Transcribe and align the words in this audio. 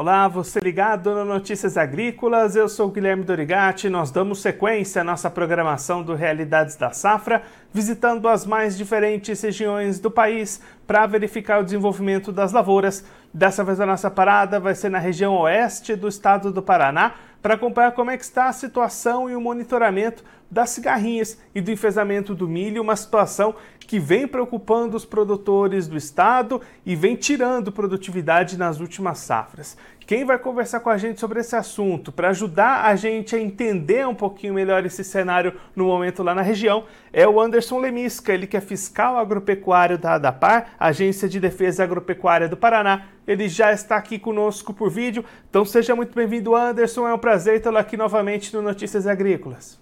Olá, 0.00 0.26
você 0.28 0.58
ligado 0.60 1.14
no 1.14 1.26
Notícias 1.26 1.76
Agrícolas, 1.76 2.56
eu 2.56 2.70
sou 2.70 2.88
Guilherme 2.88 3.22
Dorigati. 3.22 3.90
Nós 3.90 4.10
damos 4.10 4.40
sequência 4.40 5.02
à 5.02 5.04
nossa 5.04 5.28
programação 5.28 6.02
do 6.02 6.14
Realidades 6.14 6.74
da 6.74 6.90
Safra, 6.90 7.42
visitando 7.70 8.26
as 8.26 8.46
mais 8.46 8.78
diferentes 8.78 9.42
regiões 9.42 10.00
do 10.00 10.10
país 10.10 10.62
para 10.86 11.06
verificar 11.06 11.60
o 11.60 11.64
desenvolvimento 11.64 12.32
das 12.32 12.50
lavouras. 12.50 13.04
Dessa 13.30 13.62
vez 13.62 13.78
a 13.78 13.84
nossa 13.84 14.10
parada 14.10 14.58
vai 14.58 14.74
ser 14.74 14.88
na 14.88 14.98
região 14.98 15.34
oeste 15.34 15.94
do 15.94 16.08
estado 16.08 16.50
do 16.50 16.62
Paraná, 16.62 17.12
para 17.42 17.52
acompanhar 17.52 17.92
como 17.92 18.10
é 18.10 18.16
que 18.16 18.24
está 18.24 18.48
a 18.48 18.54
situação 18.54 19.28
e 19.28 19.36
o 19.36 19.40
monitoramento 19.40 20.24
das 20.50 20.70
cigarrinhas 20.70 21.38
e 21.54 21.60
do 21.60 21.70
enfesamento 21.70 22.34
do 22.34 22.48
milho, 22.48 22.82
uma 22.82 22.96
situação 22.96 23.54
que 23.78 23.98
vem 23.98 24.26
preocupando 24.26 24.96
os 24.96 25.04
produtores 25.04 25.86
do 25.86 25.96
estado 25.96 26.60
e 26.84 26.94
vem 26.94 27.16
tirando 27.16 27.72
produtividade 27.72 28.56
nas 28.56 28.80
últimas 28.80 29.18
safras. 29.18 29.76
Quem 30.06 30.24
vai 30.24 30.38
conversar 30.38 30.80
com 30.80 30.90
a 30.90 30.98
gente 30.98 31.20
sobre 31.20 31.38
esse 31.38 31.54
assunto 31.54 32.10
para 32.10 32.30
ajudar 32.30 32.84
a 32.84 32.96
gente 32.96 33.36
a 33.36 33.40
entender 33.40 34.06
um 34.06 34.14
pouquinho 34.14 34.54
melhor 34.54 34.84
esse 34.84 35.04
cenário 35.04 35.54
no 35.74 35.84
momento 35.84 36.22
lá 36.22 36.34
na 36.34 36.42
região 36.42 36.84
é 37.12 37.26
o 37.28 37.40
Anderson 37.40 37.78
Lemisca, 37.78 38.32
ele 38.32 38.46
que 38.46 38.56
é 38.56 38.60
fiscal 38.60 39.16
agropecuário 39.16 39.96
da 39.96 40.14
ADAPAR, 40.14 40.72
Agência 40.78 41.28
de 41.28 41.38
Defesa 41.38 41.84
Agropecuária 41.84 42.48
do 42.48 42.56
Paraná. 42.56 43.06
Ele 43.26 43.48
já 43.48 43.72
está 43.72 43.96
aqui 43.96 44.18
conosco 44.18 44.74
por 44.74 44.90
vídeo, 44.90 45.24
então 45.48 45.64
seja 45.64 45.94
muito 45.94 46.14
bem-vindo, 46.14 46.56
Anderson. 46.56 47.06
É 47.06 47.14
um 47.14 47.18
prazer 47.18 47.62
tê-lo 47.62 47.78
aqui 47.78 47.96
novamente 47.96 48.54
no 48.54 48.62
Notícias 48.62 49.06
Agrícolas. 49.06 49.80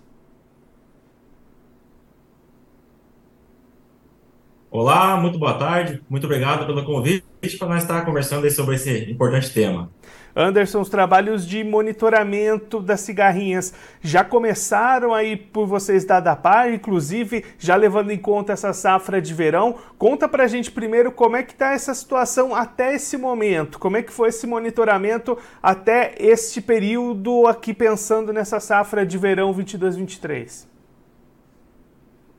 Olá, 4.71 5.17
muito 5.17 5.39
boa 5.39 5.55
tarde, 5.55 6.03
muito 6.11 6.25
obrigado 6.25 6.67
pelo 6.67 6.85
convite 6.85 7.25
para 7.59 7.69
nós 7.69 7.83
estar 7.85 8.05
conversando 8.05 8.51
sobre 8.51 8.75
esse 8.75 9.11
importante 9.11 9.51
tema. 9.51 9.91
Anderson, 10.37 10.83
os 10.83 10.91
trabalhos 10.91 11.47
de 11.47 11.65
monitoramento 11.65 12.79
das 12.79 13.01
cigarrinhas 13.01 13.73
já 14.03 14.23
começaram 14.23 15.15
aí 15.15 15.39
por 15.39 15.67
vocês 15.67 16.05
da 16.05 16.21
DAPAR, 16.21 16.71
inclusive 16.71 17.47
já 17.59 17.77
levando 17.77 18.11
em 18.11 18.19
conta 18.19 18.53
essa 18.53 18.75
safra 18.75 19.23
de 19.23 19.33
verão. 19.33 19.75
Conta 19.97 20.29
pra 20.29 20.47
gente 20.47 20.71
primeiro 20.71 21.11
como 21.11 21.35
é 21.35 21.43
que 21.43 21.53
está 21.53 21.73
essa 21.73 21.95
situação 21.95 22.55
até 22.55 22.95
esse 22.95 23.17
momento, 23.17 23.79
como 23.79 23.97
é 23.97 24.03
que 24.03 24.13
foi 24.13 24.29
esse 24.29 24.47
monitoramento 24.47 25.39
até 25.63 26.15
este 26.19 26.61
período 26.61 27.47
aqui 27.47 27.73
pensando 27.73 28.35
nessa 28.35 28.61
safra 28.61 29.07
de 29.07 29.17
verão 29.17 29.55
22-23. 29.55 30.78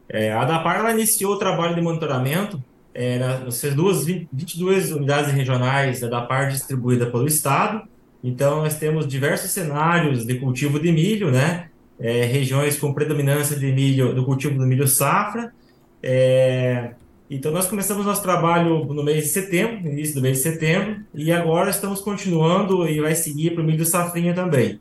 É, 0.10 0.32
a 0.32 0.44
DAPAR 0.44 0.78
ela 0.78 0.92
iniciou 0.92 1.34
o 1.34 1.38
trabalho 1.38 1.76
de 1.76 1.82
monitoramento 1.82 2.62
é, 2.94 3.20
nessas 3.46 3.76
duas, 3.76 4.06
22 4.06 4.92
unidades 4.92 5.32
regionais 5.32 6.02
da 6.02 6.08
DAPAR 6.08 6.50
distribuída 6.50 7.06
pelo 7.06 7.28
Estado. 7.28 7.84
Então, 8.24 8.58
nós 8.58 8.78
temos 8.78 9.08
diversos 9.08 9.52
cenários 9.52 10.26
de 10.26 10.36
cultivo 10.36 10.80
de 10.80 10.92
milho, 10.92 11.32
né? 11.32 11.70
É, 12.00 12.26
regiões 12.26 12.78
com 12.78 12.94
predominância 12.94 13.56
de 13.56 13.72
milho, 13.72 14.14
do 14.14 14.26
cultivo 14.26 14.58
do 14.58 14.66
milho 14.66 14.88
safra. 14.88 15.54
É, 16.02 16.92
então, 17.30 17.52
nós 17.52 17.68
começamos 17.68 18.06
nosso 18.06 18.24
trabalho 18.24 18.86
no 18.86 19.04
mês 19.04 19.26
de 19.26 19.30
setembro, 19.30 19.88
início 19.88 20.16
do 20.16 20.22
mês 20.22 20.38
de 20.38 20.44
setembro, 20.44 21.02
e 21.14 21.32
agora 21.32 21.70
estamos 21.70 22.02
continuando 22.02 22.88
e 22.90 23.00
vai 23.00 23.14
seguir 23.14 23.52
para 23.52 23.62
o 23.62 23.66
milho 23.66 23.86
safrinha 23.86 24.34
também. 24.34 24.80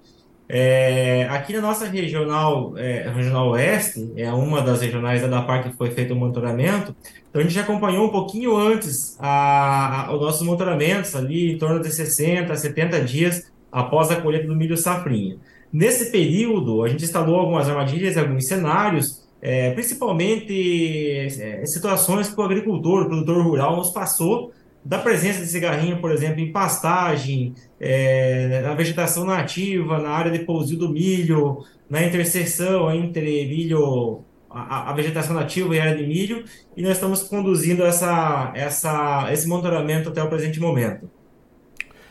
É, 0.51 1.25
aqui 1.29 1.53
na 1.53 1.61
nossa 1.61 1.87
regional, 1.87 2.73
é, 2.79 3.07
regional 3.11 3.51
oeste, 3.51 4.11
é 4.17 4.33
uma 4.33 4.63
das 4.63 4.81
regionais 4.81 5.21
da 5.21 5.29
DAPAR 5.29 5.63
que 5.63 5.77
foi 5.77 5.91
feito 5.91 6.15
o 6.15 6.17
monitoramento, 6.17 6.97
então 7.29 7.43
a 7.43 7.45
gente 7.45 7.59
acompanhou 7.59 8.07
um 8.07 8.09
pouquinho 8.09 8.57
antes 8.57 9.15
a, 9.21 10.07
a, 10.07 10.15
os 10.15 10.21
nossos 10.23 10.41
monitoramentos, 10.41 11.15
ali 11.15 11.53
em 11.53 11.59
torno 11.59 11.81
de 11.81 11.91
60, 11.91 12.57
70 12.57 13.01
dias 13.03 13.53
após 13.71 14.11
a 14.11 14.17
colheita 14.17 14.47
do 14.47 14.57
milho 14.57 14.77
safrinha. 14.77 15.37
Nesse 15.71 16.11
período, 16.11 16.83
a 16.83 16.89
gente 16.89 17.05
instalou 17.05 17.39
algumas 17.39 17.69
armadilhas, 17.69 18.17
alguns 18.17 18.47
cenários, 18.47 19.29
é, 19.43 19.73
principalmente 19.73 21.29
é, 21.41 21.67
situações 21.67 22.31
que 22.31 22.41
o 22.41 22.43
agricultor, 22.43 23.03
o 23.03 23.07
produtor 23.07 23.45
rural 23.45 23.77
nos 23.77 23.91
passou 23.91 24.51
da 24.89 24.99
presença 24.99 25.41
de 25.41 25.47
cigarrinho, 25.49 26.01
por 26.01 26.11
exemplo, 26.11 26.41
em 26.41 26.51
pastagem, 26.51 27.55
é, 27.79 28.63
na 28.63 28.75
vegetação 28.75 29.23
nativa, 29.27 29.99
na 29.99 30.09
área 30.09 30.31
de 30.31 30.39
pousio 30.47 30.79
do 30.79 30.89
milho, 30.89 31.63
na 31.91 32.03
interseção 32.03 32.91
entre 32.91 33.47
milho, 33.47 34.25
a, 34.49 34.91
a, 34.91 34.93
vegetação 34.95 35.35
nativa 35.35 35.77
e 35.77 35.79
a 35.79 35.83
área 35.83 35.97
de 35.97 36.07
milho, 36.07 36.43
e 36.75 36.81
nós 36.81 36.93
estamos 36.93 37.23
conduzindo 37.25 37.85
essa, 37.85 38.51
essa, 38.55 39.29
esse 39.31 39.47
monitoramento 39.47 40.09
até 40.09 40.23
o 40.23 40.29
presente 40.31 40.59
momento. 40.59 41.11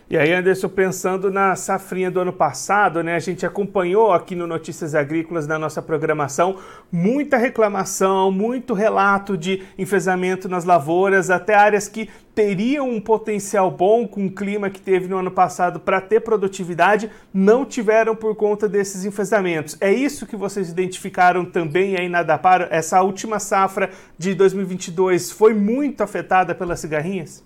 E 0.09 0.17
aí, 0.17 0.31
Anderson, 0.31 0.69
pensando 0.69 1.29
na 1.29 1.53
safrinha 1.57 2.09
do 2.09 2.21
ano 2.21 2.31
passado, 2.31 3.03
né, 3.03 3.15
a 3.15 3.19
gente 3.19 3.45
acompanhou 3.45 4.13
aqui 4.13 4.35
no 4.35 4.47
Notícias 4.47 4.95
Agrícolas 4.95 5.45
na 5.45 5.59
nossa 5.59 5.81
programação 5.81 6.59
muita 6.89 7.35
reclamação, 7.35 8.31
muito 8.31 8.73
relato 8.73 9.37
de 9.37 9.63
enfesamento 9.77 10.47
nas 10.47 10.63
lavouras, 10.63 11.29
até 11.29 11.55
áreas 11.55 11.89
que 11.89 12.09
teriam 12.33 12.89
um 12.89 13.01
potencial 13.01 13.69
bom 13.69 14.07
com 14.07 14.27
o 14.27 14.31
clima 14.31 14.69
que 14.69 14.79
teve 14.79 15.09
no 15.09 15.17
ano 15.17 15.31
passado 15.31 15.77
para 15.77 15.99
ter 15.99 16.21
produtividade, 16.21 17.11
não 17.33 17.65
tiveram 17.65 18.15
por 18.15 18.33
conta 18.33 18.69
desses 18.69 19.03
enfesamentos. 19.03 19.75
É 19.81 19.91
isso 19.91 20.25
que 20.25 20.37
vocês 20.37 20.69
identificaram 20.69 21.43
também 21.43 21.97
aí 21.97 22.07
na 22.07 22.23
Dapar? 22.23 22.69
Essa 22.71 23.01
última 23.01 23.39
safra 23.39 23.89
de 24.17 24.33
2022 24.33 25.31
foi 25.31 25.53
muito 25.53 26.01
afetada 26.01 26.55
pelas 26.55 26.79
cigarrinhas? 26.79 27.45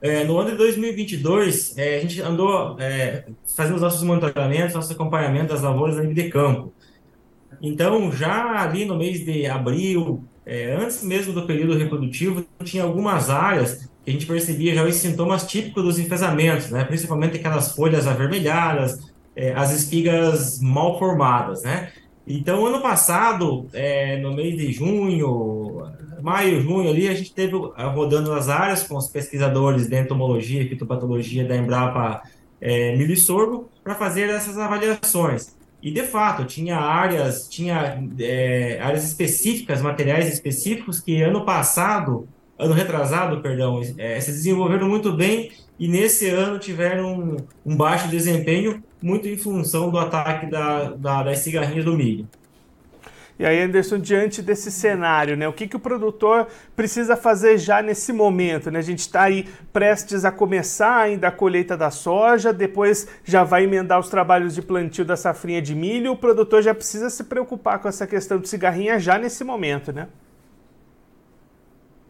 É, 0.00 0.24
no 0.24 0.38
ano 0.38 0.50
de 0.50 0.56
2022, 0.56 1.76
é, 1.78 1.96
a 1.96 2.00
gente 2.00 2.20
andou 2.20 2.76
é, 2.78 3.24
fazendo 3.56 3.76
os 3.76 3.82
nossos 3.82 4.02
monitoramentos, 4.02 4.74
nosso 4.74 4.92
acompanhamento 4.92 5.52
das 5.52 5.62
lavouras 5.62 5.96
a 5.98 6.02
nível 6.02 6.14
de 6.14 6.30
campo. 6.30 6.72
Então, 7.60 8.12
já 8.12 8.60
ali 8.60 8.84
no 8.84 8.96
mês 8.96 9.24
de 9.24 9.46
abril, 9.46 10.22
é, 10.44 10.74
antes 10.74 11.02
mesmo 11.02 11.32
do 11.32 11.46
período 11.46 11.76
reprodutivo, 11.76 12.44
tinha 12.62 12.82
algumas 12.82 13.30
áreas 13.30 13.88
que 14.04 14.10
a 14.10 14.12
gente 14.12 14.26
percebia 14.26 14.74
já 14.74 14.84
os 14.84 14.94
sintomas 14.94 15.46
típicos 15.46 15.82
dos 15.82 15.98
enfesamentos, 15.98 16.70
né? 16.70 16.84
principalmente 16.84 17.36
aquelas 17.36 17.72
folhas 17.74 18.06
avermelhadas, 18.06 19.10
é, 19.34 19.52
as 19.54 19.72
espigas 19.72 20.60
mal 20.60 20.98
formadas. 20.98 21.62
Né? 21.62 21.90
Então, 22.26 22.66
ano 22.66 22.80
passado, 22.80 23.66
é, 23.72 24.18
no 24.18 24.34
mês 24.34 24.56
de 24.56 24.72
junho, 24.72 25.82
maio, 26.26 26.60
junho 26.60 26.90
ali, 26.90 27.06
a 27.06 27.14
gente 27.14 27.32
teve 27.32 27.56
rodando 27.94 28.32
as 28.32 28.48
áreas 28.48 28.82
com 28.82 28.96
os 28.96 29.06
pesquisadores 29.06 29.88
de 29.88 29.96
entomologia 29.96 30.60
e 30.60 30.68
fitopatologia 30.68 31.46
da 31.46 31.56
Embrapa 31.56 32.20
é, 32.60 32.96
Milho 32.96 33.12
e 33.12 33.16
Sorgo 33.16 33.70
para 33.84 33.94
fazer 33.94 34.28
essas 34.28 34.58
avaliações. 34.58 35.54
E, 35.80 35.88
de 35.88 36.02
fato, 36.02 36.44
tinha 36.44 36.78
áreas, 36.78 37.48
tinha 37.48 38.02
é, 38.18 38.80
áreas 38.82 39.04
específicas, 39.04 39.80
materiais 39.80 40.26
específicos 40.26 40.98
que 40.98 41.22
ano 41.22 41.44
passado, 41.44 42.28
ano 42.58 42.74
retrasado, 42.74 43.40
perdão, 43.40 43.80
é, 43.96 44.18
se 44.20 44.32
desenvolveram 44.32 44.88
muito 44.88 45.12
bem 45.12 45.52
e 45.78 45.86
nesse 45.86 46.28
ano 46.28 46.58
tiveram 46.58 47.14
um, 47.14 47.36
um 47.64 47.76
baixo 47.76 48.08
desempenho, 48.08 48.82
muito 49.00 49.28
em 49.28 49.36
função 49.36 49.90
do 49.90 49.98
ataque 49.98 50.50
da, 50.50 50.90
da, 50.90 51.22
das 51.22 51.38
cigarrinhas 51.38 51.84
do 51.84 51.96
milho. 51.96 52.26
E 53.38 53.44
aí, 53.44 53.60
Anderson, 53.60 53.98
diante 53.98 54.40
desse 54.40 54.70
cenário, 54.70 55.36
né, 55.36 55.46
o 55.46 55.52
que, 55.52 55.68
que 55.68 55.76
o 55.76 55.80
produtor 55.80 56.46
precisa 56.74 57.16
fazer 57.16 57.58
já 57.58 57.82
nesse 57.82 58.10
momento? 58.10 58.70
Né? 58.70 58.78
A 58.78 58.82
gente 58.82 59.00
está 59.00 59.24
aí 59.24 59.46
prestes 59.74 60.24
a 60.24 60.32
começar 60.32 60.96
ainda 60.96 61.28
a 61.28 61.30
colheita 61.30 61.76
da 61.76 61.90
soja, 61.90 62.50
depois 62.50 63.06
já 63.24 63.44
vai 63.44 63.64
emendar 63.64 64.00
os 64.00 64.08
trabalhos 64.08 64.54
de 64.54 64.62
plantio 64.62 65.04
da 65.04 65.16
safrinha 65.16 65.60
de 65.60 65.74
milho. 65.74 66.12
O 66.12 66.16
produtor 66.16 66.62
já 66.62 66.74
precisa 66.74 67.10
se 67.10 67.24
preocupar 67.24 67.78
com 67.78 67.88
essa 67.88 68.06
questão 68.06 68.38
de 68.38 68.48
cigarrinha 68.48 68.98
já 68.98 69.18
nesse 69.18 69.44
momento, 69.44 69.92
né? 69.92 70.08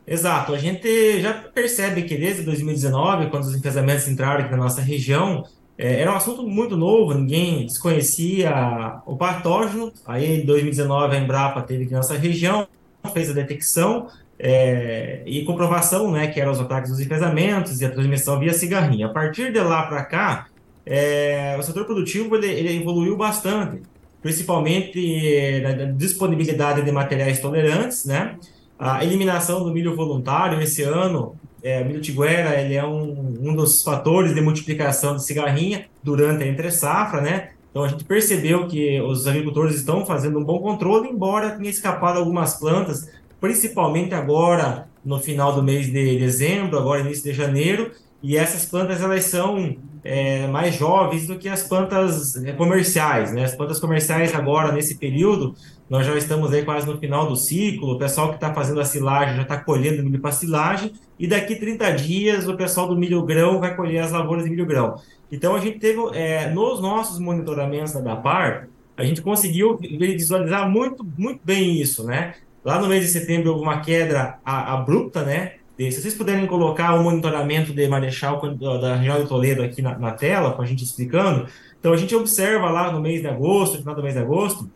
Exato, 0.06 0.54
a 0.54 0.58
gente 0.58 1.20
já 1.20 1.34
percebe 1.34 2.04
que 2.04 2.16
desde 2.16 2.44
2019, 2.44 3.28
quando 3.28 3.42
os 3.42 3.56
enfesamentos 3.56 4.06
entraram 4.06 4.44
aqui 4.44 4.52
na 4.52 4.58
nossa 4.58 4.80
região, 4.80 5.44
é, 5.78 6.00
era 6.00 6.12
um 6.12 6.16
assunto 6.16 6.42
muito 6.42 6.76
novo, 6.76 7.14
ninguém 7.14 7.66
desconhecia 7.66 9.00
o 9.04 9.16
patógeno. 9.16 9.92
Aí, 10.06 10.40
em 10.40 10.46
2019, 10.46 11.16
a 11.16 11.18
Embrapa 11.18 11.62
teve 11.62 11.84
aqui 11.84 11.92
nossa 11.92 12.16
região, 12.16 12.66
fez 13.12 13.30
a 13.30 13.32
detecção 13.32 14.08
é, 14.38 15.22
e 15.26 15.44
comprovação, 15.44 16.10
né, 16.10 16.26
que 16.28 16.40
eram 16.40 16.52
os 16.52 16.60
ataques 16.60 16.90
dos 16.90 17.00
enfesamentos 17.00 17.80
e 17.80 17.84
a 17.84 17.90
transmissão 17.90 18.38
via 18.38 18.52
cigarrinha. 18.52 19.06
A 19.06 19.10
partir 19.10 19.52
de 19.52 19.60
lá 19.60 19.82
para 19.82 20.04
cá, 20.04 20.46
é, 20.84 21.56
o 21.58 21.62
setor 21.62 21.84
produtivo 21.84 22.36
ele, 22.36 22.46
ele 22.46 22.76
evoluiu 22.80 23.16
bastante, 23.16 23.82
principalmente 24.22 24.98
é, 25.34 25.60
na 25.60 25.84
disponibilidade 25.92 26.82
de 26.82 26.92
materiais 26.92 27.38
tolerantes, 27.38 28.04
né? 28.04 28.36
A 28.78 29.02
eliminação 29.02 29.64
do 29.64 29.72
milho 29.72 29.96
voluntário 29.96 30.60
esse 30.60 30.82
ano 30.82 31.34
é, 31.66 31.82
milho 31.82 32.00
tiguera 32.00 32.60
ele 32.60 32.74
é 32.74 32.86
um, 32.86 33.34
um 33.40 33.56
dos 33.56 33.82
fatores 33.82 34.32
de 34.32 34.40
multiplicação 34.40 35.16
de 35.16 35.24
cigarrinha 35.24 35.86
durante 36.00 36.44
a 36.44 36.46
entre 36.46 36.70
safra, 36.70 37.20
né? 37.20 37.50
Então 37.70 37.82
a 37.82 37.88
gente 37.88 38.04
percebeu 38.04 38.68
que 38.68 39.00
os 39.00 39.26
agricultores 39.26 39.74
estão 39.74 40.06
fazendo 40.06 40.38
um 40.38 40.44
bom 40.44 40.60
controle, 40.60 41.08
embora 41.08 41.50
tenha 41.50 41.68
escapado 41.68 42.20
algumas 42.20 42.54
plantas, 42.54 43.10
principalmente 43.40 44.14
agora 44.14 44.86
no 45.04 45.18
final 45.18 45.52
do 45.52 45.62
mês 45.62 45.86
de 45.86 46.18
dezembro, 46.18 46.78
agora 46.78 47.00
início 47.00 47.24
de 47.24 47.32
janeiro, 47.32 47.90
e 48.22 48.36
essas 48.36 48.64
plantas 48.64 49.02
elas 49.02 49.24
são 49.24 49.76
é, 50.04 50.46
mais 50.46 50.76
jovens 50.76 51.26
do 51.26 51.36
que 51.36 51.48
as 51.48 51.64
plantas 51.64 52.36
é, 52.44 52.52
comerciais, 52.52 53.32
né? 53.32 53.44
As 53.44 53.56
plantas 53.56 53.80
comerciais 53.80 54.32
agora, 54.34 54.70
nesse 54.72 54.98
período, 54.98 55.54
nós 55.90 56.06
já 56.06 56.16
estamos 56.16 56.52
aí 56.52 56.64
quase 56.64 56.86
no 56.86 56.96
final 56.96 57.28
do 57.28 57.36
ciclo, 57.36 57.94
o 57.94 57.98
pessoal 57.98 58.28
que 58.28 58.36
está 58.36 58.54
fazendo 58.54 58.80
a 58.80 58.84
silagem 58.84 59.34
já 59.34 59.42
está 59.42 59.58
colhendo 59.58 60.02
milho 60.02 60.20
para 60.20 60.30
silagem, 60.30 60.92
e 61.18 61.26
daqui 61.26 61.56
30 61.56 61.92
dias 61.92 62.48
o 62.48 62.56
pessoal 62.56 62.88
do 62.88 62.96
milho 62.96 63.22
grão 63.22 63.58
vai 63.60 63.74
colher 63.74 64.02
as 64.02 64.12
lavouras 64.12 64.44
de 64.44 64.50
milho 64.50 64.66
grão. 64.66 65.00
Então 65.30 65.54
a 65.54 65.60
gente 65.60 65.78
teve, 65.78 66.00
é, 66.14 66.50
nos 66.50 66.80
nossos 66.80 67.18
monitoramentos 67.18 67.92
da 67.92 68.00
DAPAR, 68.00 68.68
a 68.96 69.04
gente 69.04 69.20
conseguiu 69.20 69.76
visualizar 69.76 70.68
muito, 70.68 71.04
muito 71.18 71.40
bem 71.44 71.80
isso, 71.80 72.04
né? 72.04 72.34
Lá 72.64 72.80
no 72.80 72.88
mês 72.88 73.04
de 73.04 73.10
setembro 73.10 73.50
houve 73.52 73.62
uma 73.62 73.80
queda 73.80 74.38
abrupta, 74.44 75.22
né? 75.22 75.52
Se 75.78 75.92
vocês 75.92 76.14
puderem 76.14 76.46
colocar 76.46 76.94
o 76.94 77.02
monitoramento 77.02 77.72
de 77.74 77.86
Marechal 77.86 78.40
da 78.80 78.96
região 78.96 79.20
de 79.20 79.28
Toledo 79.28 79.62
aqui 79.62 79.82
na, 79.82 79.98
na 79.98 80.12
tela, 80.12 80.52
com 80.52 80.62
a 80.62 80.64
gente 80.64 80.82
explicando. 80.82 81.46
Então, 81.78 81.92
a 81.92 81.96
gente 81.98 82.16
observa 82.16 82.70
lá 82.70 82.90
no 82.90 82.98
mês 82.98 83.20
de 83.20 83.28
agosto, 83.28 83.74
no 83.74 83.80
final 83.80 83.94
do 83.94 84.02
mês 84.02 84.14
de 84.14 84.20
agosto, 84.20 84.70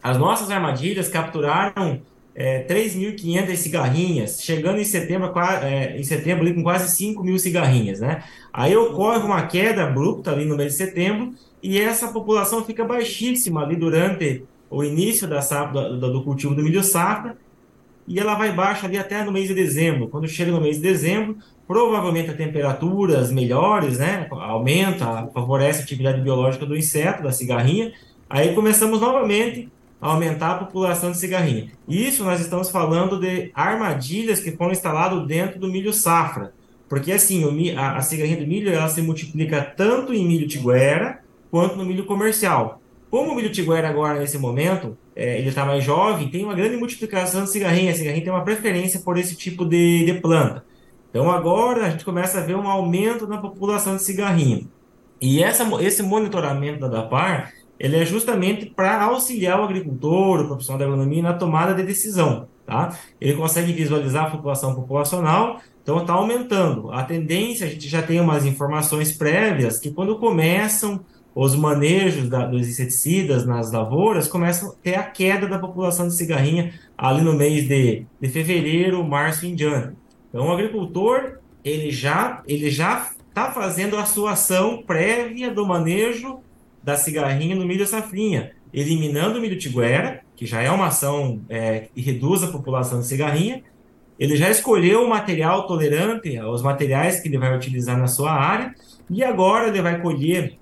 as 0.00 0.16
nossas 0.16 0.50
armadilhas 0.50 1.08
capturaram 1.08 2.00
é, 2.34 2.64
3.500 2.64 3.56
cigarrinhas, 3.56 4.42
chegando 4.42 4.80
em 4.80 4.84
setembro, 4.84 5.32
é, 5.62 5.96
em 5.98 6.02
setembro 6.02 6.44
ali, 6.44 6.54
com 6.54 6.62
quase 6.62 6.94
5 6.96 7.22
mil 7.22 7.38
cigarrinhas, 7.38 8.00
né? 8.00 8.24
Aí 8.52 8.76
ocorre 8.76 9.18
uma 9.24 9.46
queda 9.46 9.84
abrupta 9.84 10.32
ali 10.32 10.44
no 10.44 10.56
mês 10.56 10.72
de 10.72 10.78
setembro 10.78 11.34
e 11.62 11.80
essa 11.80 12.08
população 12.08 12.64
fica 12.64 12.84
baixíssima 12.84 13.62
ali 13.62 13.76
durante 13.76 14.44
o 14.68 14.82
início 14.82 15.28
da 15.28 15.40
safra, 15.40 15.90
do, 15.90 16.12
do 16.12 16.24
cultivo 16.24 16.54
do 16.54 16.62
milho 16.62 16.82
safra 16.82 17.36
e 18.06 18.18
ela 18.18 18.34
vai 18.34 18.52
baixa 18.52 18.86
ali 18.86 18.98
até 18.98 19.24
no 19.24 19.32
mês 19.32 19.48
de 19.48 19.54
dezembro. 19.54 20.08
Quando 20.08 20.28
chega 20.28 20.50
no 20.50 20.60
mês 20.60 20.76
de 20.76 20.82
dezembro, 20.82 21.36
provavelmente 21.66 22.30
as 22.30 22.36
temperaturas 22.36 23.30
melhores, 23.30 23.98
né? 23.98 24.26
Aumenta, 24.30 25.28
favorece 25.32 25.80
a 25.80 25.84
atividade 25.84 26.20
biológica 26.20 26.66
do 26.66 26.76
inseto, 26.76 27.22
da 27.22 27.32
cigarrinha. 27.32 27.92
Aí 28.28 28.54
começamos 28.54 29.00
novamente 29.00 29.68
a 29.68 29.70
aumentar 30.04 30.52
a 30.52 30.58
população 30.58 31.10
de 31.10 31.16
cigarrinha. 31.16 31.70
Isso 31.88 32.22
nós 32.24 32.40
estamos 32.40 32.70
falando 32.70 33.18
de 33.18 33.50
armadilhas 33.54 34.38
que 34.38 34.52
foram 34.52 34.72
instaladas 34.72 35.26
dentro 35.26 35.58
do 35.58 35.68
milho 35.68 35.92
safra. 35.92 36.52
Porque 36.88 37.10
assim, 37.10 37.44
o, 37.44 37.78
a, 37.78 37.96
a 37.96 38.00
cigarrinha 38.02 38.36
do 38.36 38.46
milho 38.46 38.70
ela 38.70 38.88
se 38.88 39.00
multiplica 39.00 39.62
tanto 39.62 40.12
em 40.12 40.26
milho 40.26 40.46
tiguera 40.46 41.20
quanto 41.50 41.76
no 41.76 41.84
milho 41.84 42.04
comercial. 42.04 42.82
Como 43.10 43.32
o 43.32 43.34
milho 43.34 43.50
tiguera 43.50 43.88
agora, 43.88 44.18
nesse 44.18 44.36
momento, 44.36 44.96
é, 45.16 45.38
ele 45.38 45.48
está 45.48 45.64
mais 45.64 45.82
jovem, 45.82 46.28
tem 46.28 46.44
uma 46.44 46.54
grande 46.54 46.76
multiplicação 46.76 47.44
de 47.44 47.50
cigarrinha. 47.50 47.90
A 47.90 47.94
cigarrinha 47.94 48.24
tem 48.24 48.32
uma 48.32 48.44
preferência 48.44 49.00
por 49.00 49.16
esse 49.16 49.34
tipo 49.34 49.64
de, 49.64 50.04
de 50.04 50.14
planta. 50.20 50.64
Então 51.08 51.30
agora 51.30 51.86
a 51.86 51.90
gente 51.90 52.04
começa 52.04 52.38
a 52.38 52.42
ver 52.42 52.56
um 52.56 52.68
aumento 52.68 53.26
na 53.26 53.38
população 53.38 53.96
de 53.96 54.02
cigarrinha. 54.02 54.66
E 55.20 55.42
essa, 55.42 55.64
esse 55.82 56.02
monitoramento 56.02 56.80
da 56.80 56.88
DAPAR, 56.88 57.52
ele 57.84 57.98
é 57.98 58.06
justamente 58.06 58.64
para 58.64 59.02
auxiliar 59.02 59.60
o 59.60 59.64
agricultor, 59.64 60.40
o 60.40 60.46
profissional 60.46 60.78
da 60.78 60.86
agronomia 60.86 61.22
na 61.22 61.34
tomada 61.34 61.74
de 61.74 61.82
decisão. 61.82 62.48
Tá? 62.64 62.98
Ele 63.20 63.34
consegue 63.34 63.74
visualizar 63.74 64.24
a 64.24 64.30
população 64.30 64.74
populacional, 64.74 65.60
então 65.82 66.00
está 66.00 66.14
aumentando. 66.14 66.90
A 66.90 67.02
tendência, 67.02 67.66
a 67.66 67.68
gente 67.68 67.86
já 67.86 68.00
tem 68.00 68.18
umas 68.18 68.46
informações 68.46 69.12
prévias 69.12 69.78
que 69.78 69.90
quando 69.90 70.18
começam 70.18 71.04
os 71.34 71.54
manejos 71.54 72.26
da, 72.26 72.46
dos 72.46 72.66
inseticidas 72.66 73.44
nas 73.44 73.70
lavouras 73.70 74.28
começam 74.28 74.70
a 74.70 74.74
ter 74.82 74.94
a 74.94 75.02
queda 75.02 75.46
da 75.46 75.58
população 75.58 76.08
de 76.08 76.14
cigarrinha 76.14 76.72
ali 76.96 77.20
no 77.20 77.34
mês 77.34 77.68
de, 77.68 78.06
de 78.18 78.28
fevereiro, 78.30 79.04
março 79.04 79.44
em 79.44 79.54
diante. 79.54 79.94
Então, 80.30 80.46
o 80.46 80.52
agricultor 80.52 81.38
ele 81.62 81.90
já 81.90 82.42
ele 82.48 82.70
já 82.70 83.10
está 83.28 83.50
fazendo 83.50 83.98
a 83.98 84.06
sua 84.06 84.32
ação 84.32 84.82
prévia 84.86 85.52
do 85.52 85.66
manejo 85.66 86.40
da 86.84 86.96
cigarrinha 86.96 87.56
no 87.56 87.64
milho 87.64 87.86
safrinha, 87.86 88.52
eliminando 88.72 89.38
o 89.38 89.40
milho 89.40 89.58
tiguera, 89.58 90.20
que 90.36 90.44
já 90.44 90.60
é 90.60 90.70
uma 90.70 90.88
ação 90.88 91.40
é, 91.48 91.88
que 91.94 92.00
reduz 92.00 92.42
a 92.42 92.48
população 92.48 93.00
de 93.00 93.06
cigarrinha. 93.06 93.62
Ele 94.18 94.36
já 94.36 94.50
escolheu 94.50 95.02
o 95.02 95.08
material 95.08 95.66
tolerante, 95.66 96.38
os 96.40 96.62
materiais 96.62 97.20
que 97.20 97.28
ele 97.28 97.38
vai 97.38 97.56
utilizar 97.56 97.98
na 97.98 98.06
sua 98.06 98.32
área, 98.32 98.74
e 99.08 99.24
agora 99.24 99.68
ele 99.68 99.80
vai 99.80 100.00
colher 100.00 100.58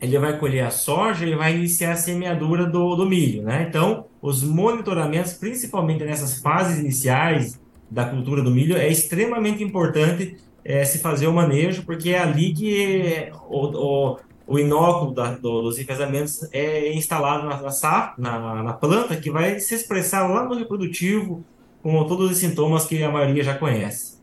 ele 0.00 0.18
vai 0.18 0.38
colher 0.38 0.66
a 0.66 0.70
soja 0.70 1.24
e 1.24 1.34
vai 1.34 1.54
iniciar 1.54 1.92
a 1.92 1.96
semeadura 1.96 2.66
do, 2.66 2.94
do 2.94 3.06
milho, 3.06 3.42
né? 3.42 3.64
Então, 3.66 4.04
os 4.20 4.42
monitoramentos, 4.42 5.32
principalmente 5.32 6.04
nessas 6.04 6.40
fases 6.40 6.78
iniciais 6.78 7.58
da 7.90 8.04
cultura 8.04 8.42
do 8.42 8.50
milho, 8.50 8.76
é 8.76 8.88
extremamente 8.88 9.64
importante 9.64 10.36
é, 10.62 10.84
se 10.84 10.98
fazer 10.98 11.26
o 11.26 11.32
manejo, 11.32 11.84
porque 11.84 12.10
é 12.10 12.18
ali 12.18 12.52
que 12.52 13.30
o, 13.48 13.66
o, 13.66 14.18
o 14.46 14.58
inóculo 14.58 15.14
da, 15.14 15.32
do, 15.32 15.62
dos 15.62 15.78
enfesamentos 15.78 16.48
é 16.52 16.92
instalado 16.92 17.46
na, 17.46 17.60
na, 18.18 18.38
na, 18.38 18.62
na 18.62 18.72
planta, 18.72 19.16
que 19.16 19.30
vai 19.30 19.58
se 19.58 19.74
expressar 19.74 20.26
lá 20.28 20.44
no 20.44 20.54
reprodutivo, 20.54 21.44
com 21.82 22.04
todos 22.06 22.30
os 22.30 22.38
sintomas 22.38 22.84
que 22.86 23.02
a 23.02 23.10
maioria 23.10 23.44
já 23.44 23.56
conhece. 23.56 24.18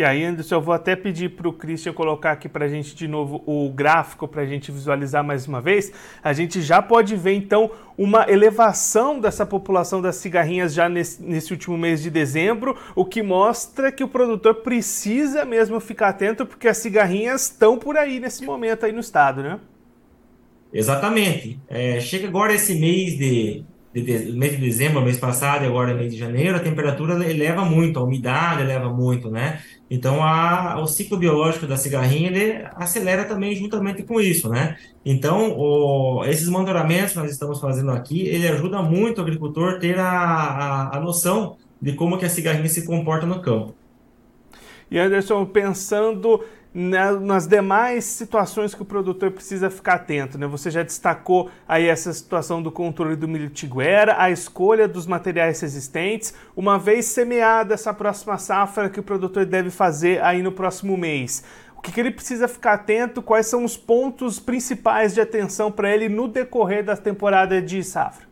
E 0.00 0.02
aí, 0.02 0.24
Anderson, 0.24 0.54
eu 0.54 0.62
vou 0.62 0.72
até 0.72 0.96
pedir 0.96 1.28
para 1.28 1.46
o 1.46 1.52
Christian 1.52 1.92
colocar 1.92 2.32
aqui 2.32 2.48
para 2.48 2.64
a 2.64 2.68
gente 2.68 2.96
de 2.96 3.06
novo 3.06 3.42
o 3.44 3.68
gráfico 3.68 4.26
para 4.26 4.40
a 4.40 4.46
gente 4.46 4.72
visualizar 4.72 5.22
mais 5.22 5.46
uma 5.46 5.60
vez. 5.60 5.92
A 6.24 6.32
gente 6.32 6.62
já 6.62 6.80
pode 6.80 7.14
ver 7.16 7.34
então 7.34 7.70
uma 7.98 8.24
elevação 8.26 9.20
dessa 9.20 9.44
população 9.44 10.00
das 10.00 10.16
cigarrinhas 10.16 10.72
já 10.72 10.88
nesse, 10.88 11.22
nesse 11.22 11.52
último 11.52 11.76
mês 11.76 12.02
de 12.02 12.08
dezembro, 12.08 12.78
o 12.94 13.04
que 13.04 13.22
mostra 13.22 13.92
que 13.92 14.02
o 14.02 14.08
produtor 14.08 14.54
precisa 14.62 15.44
mesmo 15.44 15.78
ficar 15.80 16.08
atento 16.08 16.46
porque 16.46 16.66
as 16.66 16.78
cigarrinhas 16.78 17.42
estão 17.42 17.76
por 17.76 17.98
aí 17.98 18.18
nesse 18.18 18.42
momento 18.42 18.86
aí 18.86 18.92
no 18.92 19.00
estado, 19.00 19.42
né? 19.42 19.60
Exatamente. 20.72 21.60
É, 21.68 22.00
chega 22.00 22.26
agora 22.26 22.54
esse 22.54 22.74
mês 22.74 23.18
de 23.18 23.66
de, 23.92 24.02
de, 24.02 24.32
mês 24.32 24.52
de 24.52 24.58
dezembro, 24.58 25.02
mês 25.02 25.18
passado 25.18 25.64
e 25.64 25.66
agora 25.66 25.94
mês 25.94 26.12
de 26.12 26.18
janeiro, 26.18 26.56
a 26.56 26.60
temperatura 26.60 27.14
eleva 27.28 27.64
muito, 27.64 27.98
a 27.98 28.04
umidade 28.04 28.62
eleva 28.62 28.88
muito, 28.88 29.30
né? 29.30 29.60
Então, 29.90 30.22
a, 30.22 30.80
o 30.80 30.86
ciclo 30.86 31.18
biológico 31.18 31.66
da 31.66 31.76
cigarrinha, 31.76 32.28
ele 32.28 32.64
acelera 32.76 33.24
também 33.24 33.56
juntamente 33.56 34.04
com 34.04 34.20
isso, 34.20 34.48
né? 34.48 34.76
Então, 35.04 35.58
o, 35.58 36.24
esses 36.24 36.48
monitoramentos 36.48 37.12
que 37.12 37.18
nós 37.18 37.32
estamos 37.32 37.60
fazendo 37.60 37.90
aqui, 37.90 38.28
ele 38.28 38.46
ajuda 38.46 38.80
muito 38.82 39.18
o 39.18 39.22
agricultor 39.22 39.80
ter 39.80 39.98
a, 39.98 40.08
a, 40.08 40.96
a 40.96 41.00
noção 41.00 41.56
de 41.82 41.94
como 41.94 42.16
que 42.16 42.24
a 42.24 42.30
cigarrinha 42.30 42.68
se 42.68 42.86
comporta 42.86 43.26
no 43.26 43.42
campo. 43.42 43.74
E 44.88 44.98
Anderson, 44.98 45.44
pensando 45.44 46.44
nas 46.72 47.48
demais 47.48 48.04
situações 48.04 48.74
que 48.74 48.82
o 48.82 48.84
produtor 48.84 49.32
precisa 49.32 49.68
ficar 49.68 49.94
atento, 49.94 50.38
né? 50.38 50.46
Você 50.46 50.70
já 50.70 50.84
destacou 50.84 51.50
aí 51.66 51.88
essa 51.88 52.12
situação 52.12 52.62
do 52.62 52.70
controle 52.70 53.16
do 53.16 53.26
milho 53.26 53.50
tiguera, 53.50 54.14
a 54.16 54.30
escolha 54.30 54.86
dos 54.86 55.04
materiais 55.04 55.60
resistentes, 55.60 56.32
uma 56.54 56.78
vez 56.78 57.06
semeada 57.06 57.74
essa 57.74 57.92
próxima 57.92 58.38
safra 58.38 58.88
que 58.88 59.00
o 59.00 59.02
produtor 59.02 59.44
deve 59.44 59.70
fazer 59.70 60.22
aí 60.22 60.42
no 60.42 60.52
próximo 60.52 60.96
mês. 60.96 61.42
O 61.76 61.82
que, 61.82 61.90
que 61.90 61.98
ele 61.98 62.10
precisa 62.12 62.46
ficar 62.46 62.74
atento? 62.74 63.22
Quais 63.22 63.46
são 63.46 63.64
os 63.64 63.76
pontos 63.76 64.38
principais 64.38 65.14
de 65.14 65.20
atenção 65.20 65.72
para 65.72 65.92
ele 65.92 66.08
no 66.08 66.28
decorrer 66.28 66.84
da 66.84 66.96
temporada 66.96 67.60
de 67.60 67.82
safra? 67.82 68.28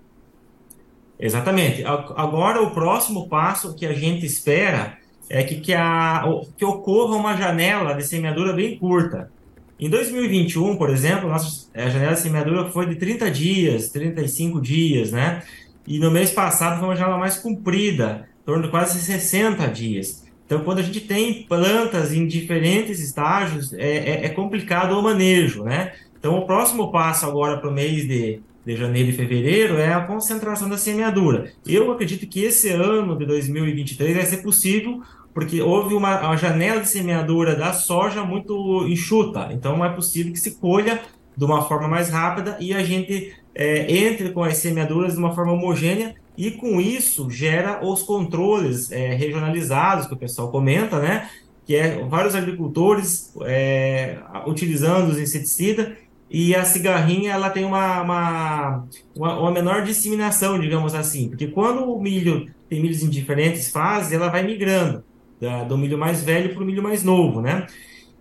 Exatamente. 1.18 1.82
Agora 1.84 2.62
o 2.62 2.70
próximo 2.72 3.28
passo 3.28 3.74
que 3.74 3.84
a 3.84 3.92
gente 3.92 4.24
espera 4.24 4.98
é 5.28 5.42
que, 5.42 5.56
que, 5.56 5.74
a, 5.74 6.24
que 6.56 6.64
ocorra 6.64 7.16
uma 7.16 7.36
janela 7.36 7.94
de 7.94 8.04
semeadura 8.04 8.52
bem 8.52 8.78
curta. 8.78 9.30
Em 9.78 9.88
2021, 9.88 10.76
por 10.76 10.90
exemplo, 10.90 11.28
nossa, 11.28 11.68
a 11.74 11.88
janela 11.88 12.14
de 12.14 12.20
semeadura 12.20 12.70
foi 12.70 12.86
de 12.86 12.96
30 12.96 13.30
dias, 13.30 13.90
35 13.90 14.60
dias, 14.60 15.12
né? 15.12 15.42
E 15.86 15.98
no 15.98 16.10
mês 16.10 16.30
passado 16.30 16.78
foi 16.78 16.88
uma 16.88 16.96
janela 16.96 17.18
mais 17.18 17.36
comprida, 17.36 18.28
em 18.42 18.44
torno 18.44 18.64
de 18.64 18.70
quase 18.70 19.00
60 19.00 19.66
dias. 19.68 20.26
Então, 20.44 20.64
quando 20.64 20.78
a 20.78 20.82
gente 20.82 21.00
tem 21.02 21.42
plantas 21.42 22.12
em 22.12 22.26
diferentes 22.26 23.00
estágios, 23.00 23.72
é, 23.74 23.96
é, 23.96 24.24
é 24.24 24.28
complicado 24.30 24.98
o 24.98 25.02
manejo, 25.02 25.62
né? 25.62 25.92
Então, 26.18 26.36
o 26.38 26.46
próximo 26.46 26.90
passo 26.90 27.26
agora 27.26 27.58
para 27.58 27.70
o 27.70 27.72
mês 27.72 28.08
de, 28.08 28.40
de 28.68 28.76
janeiro 28.76 29.08
e 29.08 29.12
fevereiro 29.14 29.78
é 29.78 29.94
a 29.94 30.00
concentração 30.02 30.68
da 30.68 30.76
semeadura. 30.76 31.50
Eu 31.66 31.90
acredito 31.90 32.26
que 32.26 32.44
esse 32.44 32.68
ano 32.68 33.16
de 33.16 33.24
2023 33.24 34.14
vai 34.14 34.26
ser 34.26 34.42
possível 34.42 35.00
porque 35.32 35.62
houve 35.62 35.94
uma, 35.94 36.20
uma 36.20 36.36
janela 36.36 36.82
de 36.82 36.88
semeadura 36.88 37.56
da 37.56 37.72
soja 37.72 38.22
muito 38.24 38.86
enxuta, 38.86 39.48
então 39.52 39.82
é 39.82 39.88
possível 39.88 40.32
que 40.32 40.38
se 40.38 40.56
colha 40.56 41.00
de 41.34 41.44
uma 41.44 41.62
forma 41.62 41.88
mais 41.88 42.10
rápida 42.10 42.58
e 42.60 42.74
a 42.74 42.82
gente 42.82 43.32
é, 43.54 43.90
entre 43.90 44.32
com 44.32 44.42
as 44.42 44.58
semeaduras 44.58 45.14
de 45.14 45.18
uma 45.18 45.34
forma 45.34 45.52
homogênea 45.52 46.14
e 46.36 46.50
com 46.50 46.78
isso 46.78 47.30
gera 47.30 47.82
os 47.82 48.02
controles 48.02 48.92
é, 48.92 49.14
regionalizados 49.14 50.06
que 50.06 50.12
o 50.12 50.16
pessoal 50.16 50.50
comenta, 50.50 50.98
né? 50.98 51.30
Que 51.64 51.74
é 51.74 52.04
vários 52.04 52.34
agricultores 52.34 53.32
é, 53.46 54.18
utilizando 54.46 55.10
os 55.10 55.18
inseticidas 55.18 55.88
e 56.30 56.54
a 56.54 56.64
cigarrinha 56.64 57.32
ela 57.32 57.50
tem 57.50 57.64
uma, 57.64 58.02
uma, 58.02 58.84
uma, 59.16 59.50
menor 59.50 59.82
disseminação, 59.82 60.58
digamos 60.58 60.94
assim, 60.94 61.28
porque 61.28 61.46
quando 61.46 61.84
o 61.84 62.00
milho 62.00 62.46
tem 62.68 62.80
milhos 62.80 63.02
em 63.02 63.08
diferentes 63.08 63.70
fases, 63.70 64.12
ela 64.12 64.28
vai 64.28 64.42
migrando. 64.42 65.02
da, 65.40 65.64
do 65.64 65.78
milho 65.78 65.96
mais 65.96 66.22
velho 66.22 66.54
para 66.54 66.62
o 66.62 66.66
milho 66.66 66.82
mais 66.82 67.02
novo, 67.02 67.40
né? 67.40 67.66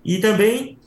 E 0.05 0.19
também 0.19 0.77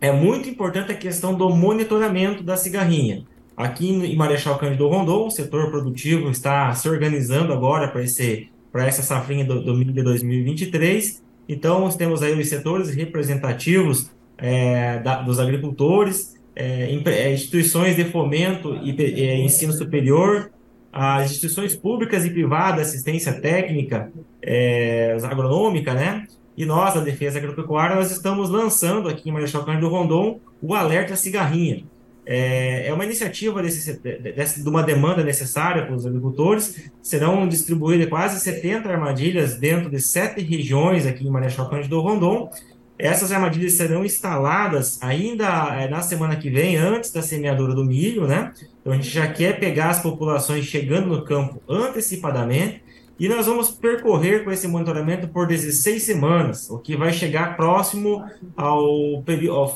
é 0.00 0.10
muito 0.10 0.48
importante 0.48 0.90
a 0.90 0.96
questão 0.96 1.34
do 1.34 1.48
monitoramento 1.50 2.42
da 2.42 2.56
cigarrinha. 2.56 3.24
Aqui 3.56 3.88
em 3.88 4.16
Marechal 4.16 4.58
Cândido 4.58 4.88
Rondon, 4.88 5.28
o 5.28 5.30
setor 5.30 5.70
produtivo 5.70 6.28
está 6.28 6.74
se 6.74 6.88
organizando 6.88 7.52
agora 7.52 7.88
para 7.88 8.02
esse 8.02 8.48
para 8.74 8.88
essa 8.88 9.02
safrinha 9.02 9.44
do, 9.44 9.62
do 9.62 9.72
milho 9.72 9.92
de 9.92 10.02
2023. 10.02 11.22
Então, 11.48 11.78
nós 11.78 11.94
temos 11.94 12.24
aí 12.24 12.36
os 12.36 12.48
setores 12.48 12.92
representativos 12.92 14.10
é, 14.36 14.98
da, 14.98 15.22
dos 15.22 15.38
agricultores, 15.38 16.33
é, 16.56 16.94
é 17.06 17.32
instituições 17.32 17.96
de 17.96 18.04
fomento 18.04 18.78
e 18.82 18.94
é, 19.22 19.36
ensino 19.38 19.72
superior, 19.72 20.50
as 20.92 21.30
instituições 21.30 21.74
públicas 21.74 22.24
e 22.24 22.30
privadas, 22.30 22.88
assistência 22.88 23.32
técnica, 23.32 24.12
é, 24.40 25.16
agronômica, 25.24 25.92
né? 25.92 26.26
E 26.56 26.64
nós, 26.64 26.94
da 26.94 27.00
Defesa 27.00 27.38
Agropecuária, 27.38 27.96
nós 27.96 28.12
estamos 28.12 28.48
lançando 28.48 29.08
aqui 29.08 29.28
em 29.28 29.32
Marechal 29.32 29.64
Cândido 29.64 29.88
Rondon 29.88 30.38
o 30.62 30.72
Alerta 30.72 31.16
Cigarrinha. 31.16 31.84
É, 32.26 32.86
é 32.86 32.94
uma 32.94 33.04
iniciativa 33.04 33.60
desse, 33.60 34.00
desse, 34.00 34.62
de 34.62 34.68
uma 34.68 34.82
demanda 34.82 35.22
necessária 35.22 35.84
para 35.84 35.94
os 35.94 36.06
agricultores. 36.06 36.90
Serão 37.02 37.46
distribuídas 37.48 38.08
quase 38.08 38.40
70 38.40 38.88
armadilhas 38.88 39.56
dentro 39.56 39.90
de 39.90 40.00
sete 40.00 40.40
regiões 40.42 41.06
aqui 41.06 41.26
em 41.26 41.30
Marechal 41.30 41.68
Cândido 41.68 42.00
Rondon. 42.00 42.50
Essas 42.98 43.32
armadilhas 43.32 43.72
serão 43.72 44.04
instaladas 44.04 45.02
ainda 45.02 45.46
é, 45.74 45.88
na 45.88 46.00
semana 46.00 46.36
que 46.36 46.48
vem, 46.48 46.76
antes 46.76 47.10
da 47.10 47.22
semeadura 47.22 47.74
do 47.74 47.84
milho, 47.84 48.26
né? 48.26 48.52
Então 48.80 48.92
a 48.92 48.96
gente 48.96 49.08
já 49.08 49.26
quer 49.26 49.58
pegar 49.58 49.90
as 49.90 50.00
populações 50.00 50.64
chegando 50.64 51.08
no 51.08 51.24
campo 51.24 51.60
antecipadamente 51.68 52.84
e 53.18 53.28
nós 53.28 53.46
vamos 53.46 53.70
percorrer 53.70 54.42
com 54.42 54.50
esse 54.50 54.66
monitoramento 54.66 55.28
por 55.28 55.46
16 55.46 56.02
semanas, 56.02 56.68
o 56.68 56.78
que 56.78 56.96
vai 56.96 57.12
chegar 57.12 57.56
próximo 57.56 58.24
ao, 58.56 59.22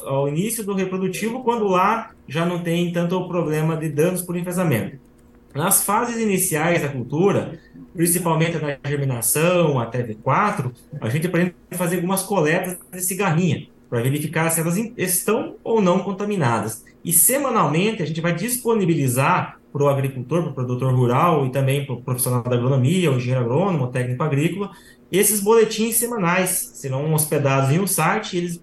ao, 0.04 0.28
início 0.28 0.64
do 0.64 0.74
reprodutivo, 0.74 1.44
quando 1.44 1.68
lá 1.68 2.10
já 2.26 2.44
não 2.44 2.60
tem 2.60 2.92
tanto 2.92 3.28
problema 3.28 3.76
de 3.76 3.88
danos 3.88 4.22
por 4.22 4.36
enfesamento. 4.36 4.98
Nas 5.54 5.84
fases 5.84 6.20
iniciais 6.20 6.82
da 6.82 6.88
cultura, 6.88 7.58
principalmente 7.94 8.58
na 8.58 8.76
germinação 8.88 9.78
até 9.78 10.02
V4, 10.02 10.72
a 11.00 11.08
gente 11.08 11.26
aprende 11.26 11.54
a 11.70 11.76
fazer 11.76 11.96
algumas 11.96 12.22
coletas 12.22 12.78
de 12.92 13.00
cigarrinha 13.00 13.66
para 13.88 14.02
verificar 14.02 14.50
se 14.50 14.60
elas 14.60 14.76
estão 14.96 15.56
ou 15.64 15.80
não 15.80 16.00
contaminadas. 16.00 16.84
E 17.04 17.12
semanalmente 17.12 18.02
a 18.02 18.06
gente 18.06 18.20
vai 18.20 18.34
disponibilizar 18.34 19.58
para 19.72 19.82
o 19.82 19.88
agricultor, 19.88 20.42
para 20.42 20.50
o 20.50 20.54
produtor 20.54 20.94
rural 20.94 21.46
e 21.46 21.50
também 21.50 21.84
para 21.84 21.94
o 21.94 22.02
profissional 22.02 22.42
da 22.42 22.56
agronomia, 22.56 23.10
o 23.10 23.16
engenheiro 23.16 23.44
agrônomo, 23.44 23.84
o 23.84 23.88
técnico 23.88 24.22
agrícola, 24.22 24.70
esses 25.10 25.40
boletins 25.40 25.96
semanais 25.96 26.72
serão 26.74 27.12
hospedados 27.14 27.70
em 27.70 27.80
um 27.80 27.86
site, 27.86 28.36
eles, 28.36 28.62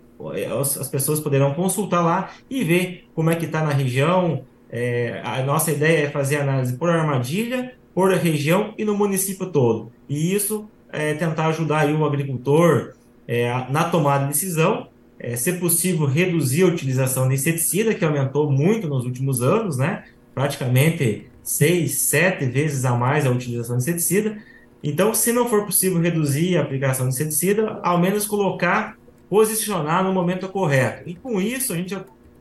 as 0.79 0.87
pessoas 0.87 1.19
poderão 1.19 1.53
consultar 1.53 2.01
lá 2.01 2.31
e 2.49 2.63
ver 2.63 3.07
como 3.15 3.29
é 3.29 3.35
que 3.35 3.45
está 3.45 3.63
na 3.63 3.71
região. 3.71 4.43
É, 4.77 5.21
a 5.23 5.41
nossa 5.41 5.71
ideia 5.71 6.07
é 6.07 6.09
fazer 6.09 6.35
análise 6.35 6.73
por 6.75 6.89
armadilha, 6.89 7.75
por 7.93 8.11
região 8.11 8.73
e 8.77 8.83
no 8.83 8.93
município 8.93 9.45
todo. 9.45 9.89
E 10.09 10.35
isso 10.35 10.69
é 10.91 11.13
tentar 11.13 11.47
ajudar 11.47 11.89
o 11.89 12.03
agricultor 12.03 12.93
é, 13.25 13.49
na 13.69 13.85
tomada 13.85 14.25
de 14.25 14.33
decisão, 14.33 14.89
é, 15.17 15.37
se 15.37 15.53
possível 15.53 16.05
reduzir 16.05 16.63
a 16.63 16.67
utilização 16.67 17.29
de 17.29 17.35
inseticida, 17.35 17.93
que 17.93 18.03
aumentou 18.03 18.51
muito 18.51 18.85
nos 18.89 19.05
últimos 19.05 19.41
anos, 19.41 19.77
né? 19.77 20.03
praticamente 20.33 21.25
seis, 21.41 21.93
sete 21.99 22.45
vezes 22.45 22.83
a 22.83 22.93
mais 22.97 23.25
a 23.25 23.29
utilização 23.29 23.77
de 23.77 23.83
inseticida. 23.83 24.37
Então, 24.83 25.13
se 25.13 25.31
não 25.31 25.47
for 25.47 25.63
possível 25.63 26.01
reduzir 26.01 26.57
a 26.57 26.63
aplicação 26.63 27.07
de 27.07 27.13
inseticida, 27.13 27.79
ao 27.81 27.97
menos 27.97 28.27
colocar, 28.27 28.97
posicionar 29.29 30.03
no 30.03 30.11
momento 30.11 30.49
correto. 30.49 31.09
E 31.09 31.15
com 31.15 31.39
isso, 31.39 31.71
a 31.71 31.77
gente 31.77 31.95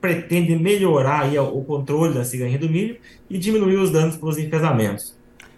pretende 0.04 0.54
melhorar 0.54 1.23
aí 1.23 1.38
o 1.38 1.62
controle 1.62 2.12
da 2.12 2.23
cigarrinha 2.23 2.58
do 2.58 2.68
milho 2.68 2.99
e 3.30 3.38
diminuir 3.38 3.76
os 3.76 3.90
danos 3.90 4.18
pelos 4.18 4.37
enfesamentos. 4.37 5.16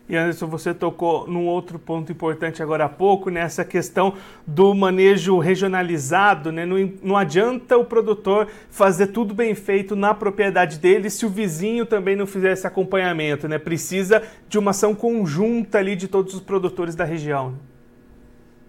E 0.09 0.15
Anderson, 0.15 0.47
você 0.47 0.73
tocou 0.73 1.26
num 1.26 1.47
outro 1.47 1.81
ponto 1.81 2.12
importante 2.12 2.62
agora 2.62 2.85
há 2.85 2.88
pouco, 2.88 3.29
nessa 3.29 3.65
né? 3.65 3.69
questão 3.69 4.15
do 4.47 4.73
manejo 4.73 5.41
regionalizado. 5.41 6.53
Né? 6.53 6.65
Não, 6.65 6.93
não 7.03 7.17
adianta 7.17 7.76
o 7.76 7.85
produtor 7.85 8.47
fazer 8.71 9.09
tudo 9.09 9.35
bem 9.35 9.53
feito 9.53 9.97
na 9.97 10.15
propriedade 10.15 10.79
dele 10.79 11.11
se 11.11 11.26
o 11.26 11.29
vizinho 11.29 11.85
também 11.85 12.15
não 12.15 12.25
fizer 12.25 12.53
esse 12.53 12.69
acompanhamento. 12.69 13.49
Né? 13.49 13.59
Precisa 13.59 14.23
de 14.49 14.61
uma 14.61 14.71
ação 14.71 14.95
conjunta 14.95 15.79
ali 15.79 15.97
de 15.97 16.07
todos 16.07 16.35
os 16.35 16.41
produtores 16.41 16.95
da 16.95 17.05
região. 17.05 17.55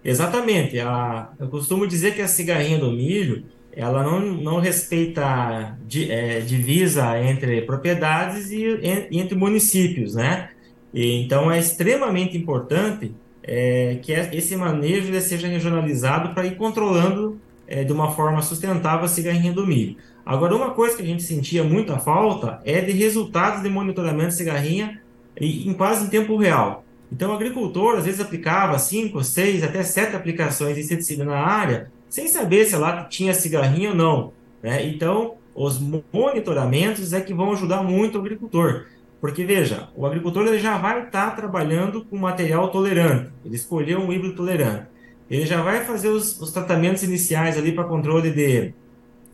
Exatamente. 0.04 0.80
A, 0.80 1.30
eu 1.40 1.48
costumo 1.50 1.86
dizer 1.86 2.16
que 2.16 2.22
a 2.24 2.28
cigarrinha 2.28 2.80
do 2.80 2.92
milho 2.92 3.44
ela 3.78 4.04
não, 4.04 4.20
não 4.20 4.60
respeita 4.60 5.78
di, 5.86 6.12
é, 6.12 6.40
divisa 6.40 7.22
entre 7.22 7.62
propriedades 7.62 8.50
e, 8.50 8.64
e 9.12 9.20
entre 9.20 9.38
municípios, 9.38 10.16
né? 10.16 10.50
E, 10.92 11.22
então, 11.22 11.52
é 11.52 11.60
extremamente 11.60 12.36
importante 12.36 13.14
é, 13.44 14.00
que 14.02 14.12
esse 14.12 14.56
manejo 14.56 15.14
seja 15.22 15.48
regionalizado 15.48 16.34
para 16.34 16.48
ir 16.48 16.58
controlando 16.58 17.40
é, 17.68 17.84
de 17.84 17.94
uma 17.94 18.12
forma 18.14 18.42
sustentável 18.42 19.06
a 19.06 19.08
cigarrinha 19.08 19.54
do 19.54 19.66
milho. 19.66 19.98
Agora, 20.26 20.56
uma 20.56 20.72
coisa 20.72 20.98
que 20.98 21.04
a 21.04 21.06
gente 21.06 21.22
sentia 21.22 21.64
muita 21.64 22.00
falta 22.00 22.60
é 22.66 22.82
de 22.82 22.92
resultados 22.94 23.62
de 23.62 23.70
monitoramento 23.70 24.30
de 24.30 24.36
cigarrinha 24.38 25.00
em, 25.40 25.70
em 25.70 25.74
quase 25.74 26.06
em 26.06 26.10
tempo 26.10 26.36
real. 26.36 26.84
Então, 27.12 27.30
o 27.30 27.36
agricultor 27.36 27.98
às 27.98 28.06
vezes 28.06 28.20
aplicava 28.20 28.80
5, 28.80 29.24
6, 29.24 29.64
até 29.64 29.84
7 29.84 30.16
aplicações 30.16 30.74
de 30.74 30.82
inseticida 30.82 31.24
na 31.24 31.38
área, 31.38 31.92
sem 32.10 32.28
saber 32.28 32.66
se 32.66 32.76
lá 32.76 33.04
tinha 33.06 33.34
cigarrinha 33.34 33.90
ou 33.90 33.96
não. 33.96 34.34
Né? 34.62 34.86
Então, 34.88 35.36
os 35.54 35.80
monitoramentos 36.14 37.14
é 37.14 37.22
que 37.22 37.34
vão 37.34 37.52
ajudar 37.52 37.84
muito 37.84 38.18
o 38.18 38.22
agricultor. 38.22 38.86
Porque, 39.20 39.44
veja, 39.44 39.90
o 39.96 40.06
agricultor 40.06 40.46
ele 40.46 40.60
já 40.60 40.78
vai 40.78 41.06
estar 41.06 41.32
tá 41.32 41.36
trabalhando 41.36 42.06
com 42.06 42.18
material 42.18 42.70
tolerante, 42.70 43.32
ele 43.44 43.56
escolheu 43.56 44.00
um 44.00 44.14
híbrido 44.14 44.36
tolerante. 44.36 44.86
Ele 45.30 45.46
já 45.46 45.62
vai 45.62 45.84
fazer 45.84 46.10
os, 46.10 46.40
os 46.40 46.52
tratamentos 46.52 47.04
iniciais 47.04 47.58
ali 47.58 47.72
para 47.72 47.84
controle 47.84 48.32
de, 48.32 48.74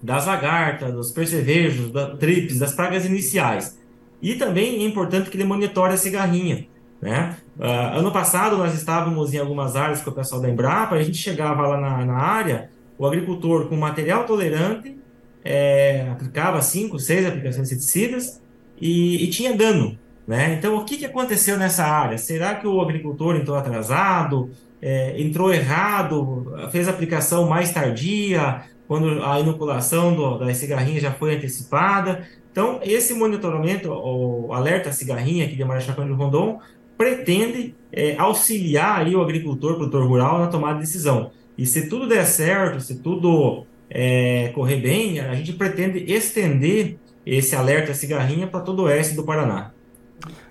das 0.01 0.25
lagartas, 0.25 0.93
dos 0.93 1.11
percevejos, 1.11 1.91
da 1.91 2.15
trips, 2.15 2.59
das 2.59 2.73
pragas 2.73 3.05
iniciais. 3.05 3.77
E 4.21 4.35
também 4.35 4.81
é 4.81 4.87
importante 4.87 5.29
que 5.29 5.35
ele 5.37 5.43
monitore 5.43 5.93
a 5.93 5.97
cigarrinha. 5.97 6.65
Né? 7.03 7.35
Uh, 7.59 7.97
ano 7.97 8.13
passado 8.13 8.57
nós 8.57 8.73
estávamos 8.73 9.33
em 9.33 9.37
algumas 9.37 9.75
áreas 9.75 10.01
com 10.01 10.09
o 10.09 10.13
pessoal 10.13 10.39
da 10.39 10.49
Embrapa, 10.49 10.95
a 10.95 11.03
gente 11.03 11.17
chegava 11.17 11.67
lá 11.67 11.77
na, 11.77 12.05
na 12.05 12.13
área, 12.17 12.69
o 12.97 13.05
agricultor 13.05 13.67
com 13.67 13.75
material 13.75 14.25
tolerante 14.25 14.97
é, 15.43 16.07
aplicava 16.09 16.61
5, 16.61 16.97
6 16.97 17.25
aplicações 17.25 17.67
de 17.67 17.75
inseticidas, 17.75 18.41
e, 18.79 19.21
e 19.21 19.29
tinha 19.29 19.53
dano. 19.53 19.99
Né? 20.25 20.53
Então, 20.57 20.77
o 20.77 20.85
que, 20.85 20.95
que 20.95 21.05
aconteceu 21.05 21.57
nessa 21.57 21.83
área? 21.83 22.17
Será 22.17 22.55
que 22.55 22.65
o 22.65 22.79
agricultor 22.79 23.35
entrou 23.35 23.57
atrasado, 23.57 24.49
é, 24.81 25.21
entrou 25.21 25.53
errado, 25.53 26.53
fez 26.71 26.87
a 26.87 26.91
aplicação 26.91 27.49
mais 27.49 27.73
tardia, 27.73 28.61
quando 28.87 29.21
a 29.25 29.41
inoculação 29.41 30.15
do, 30.15 30.37
da 30.37 30.53
cigarrinha 30.53 31.01
já 31.01 31.11
foi 31.11 31.35
antecipada? 31.35 32.25
Então, 32.49 32.79
esse 32.81 33.13
monitoramento, 33.13 33.89
o 33.91 34.53
alerta 34.53 34.93
cigarrinha 34.93 35.43
aqui 35.43 35.57
de 35.57 35.65
Marechal 35.65 35.95
de 35.95 36.13
Rondon, 36.13 36.61
pretende 37.03 37.75
é, 37.91 38.15
auxiliar 38.17 39.01
aí 39.01 39.13
o 39.15 39.21
agricultor, 39.21 39.75
produtor 39.75 40.07
rural 40.07 40.39
na 40.39 40.47
tomada 40.47 40.75
de 40.75 40.81
decisão. 40.81 41.31
E 41.57 41.65
se 41.65 41.89
tudo 41.89 42.07
der 42.07 42.25
certo, 42.25 42.79
se 42.79 42.99
tudo 42.99 43.65
é, 43.89 44.49
correr 44.55 44.77
bem, 44.77 45.19
a 45.19 45.35
gente 45.35 45.53
pretende 45.53 46.11
estender 46.11 46.95
esse 47.25 47.55
alerta 47.55 47.93
cigarrinha 47.93 48.47
para 48.47 48.61
todo 48.61 48.79
o 48.79 48.83
oeste 48.83 49.15
do 49.15 49.23
Paraná. 49.23 49.71